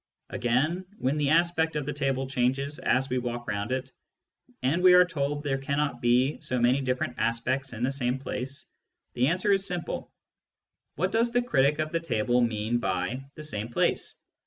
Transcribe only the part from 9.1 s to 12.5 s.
the answer is simple: what does the critic of the table